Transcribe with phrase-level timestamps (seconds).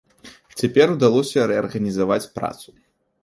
[0.61, 2.69] Цяпер удалося рэарганізаваць працу.